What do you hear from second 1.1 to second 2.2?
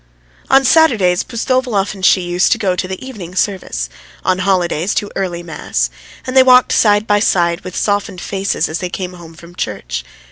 Pustovalov and